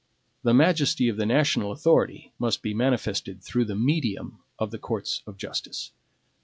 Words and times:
The 0.41 0.55
majesty 0.55 1.09
of 1.09 1.17
the 1.17 1.27
national 1.27 1.71
authority 1.71 2.33
must 2.39 2.63
be 2.63 2.73
manifested 2.73 3.43
through 3.43 3.65
the 3.65 3.75
medium 3.75 4.39
of 4.57 4.71
the 4.71 4.79
courts 4.79 5.21
of 5.27 5.37
justice. 5.37 5.91